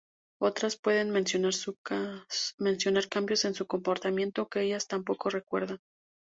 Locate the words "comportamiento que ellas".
3.67-4.87